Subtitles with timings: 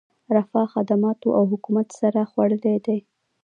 [0.35, 2.99] رفاه، خدماتو او حکومت سر خوړلی دی.